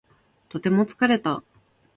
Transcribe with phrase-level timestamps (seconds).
[0.49, 1.43] とても疲れた